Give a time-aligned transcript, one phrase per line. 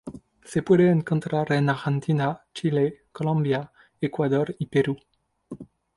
[0.43, 4.97] Se puede encontrar en Argentina, Chile, Colombia, Ecuador, y Perú.